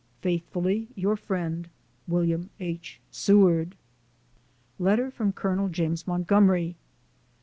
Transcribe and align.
Faithfully 0.19 0.87
your 0.95 1.15
friend, 1.15 1.69
WILLIAM 2.07 2.49
H. 2.59 2.99
SEWARD. 3.11 3.75
Letter 4.79 5.11
from 5.11 5.31
Col. 5.31 5.67
James 5.69 6.07
Montgomery. 6.07 6.69
ST. 6.69 6.77